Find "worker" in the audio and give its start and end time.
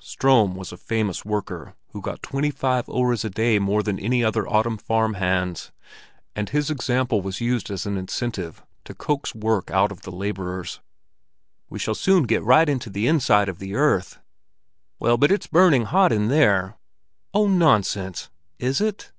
1.22-1.74